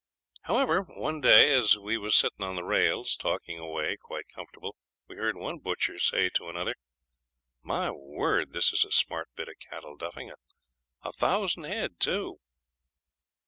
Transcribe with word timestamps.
However, 0.45 0.81
one 0.81 1.21
day, 1.21 1.53
as 1.53 1.77
we 1.77 1.95
was 1.95 2.15
sitting 2.15 2.43
on 2.43 2.55
the 2.55 2.63
rails, 2.63 3.15
talking 3.15 3.59
away 3.59 3.97
quite 3.97 4.27
comfortable, 4.33 4.75
we 5.07 5.15
heard 5.17 5.37
one 5.37 5.59
butcher 5.59 5.99
say 5.99 6.29
to 6.29 6.49
another, 6.49 6.73
'My 7.61 7.91
word, 7.91 8.51
this 8.51 8.73
is 8.73 8.83
a 8.83 8.91
smart 8.91 9.29
bit 9.35 9.47
of 9.47 9.59
cattle 9.59 9.95
duffing 9.95 10.31
a 11.03 11.11
thousand 11.11 11.65
head 11.65 11.99
too!' 11.99 12.39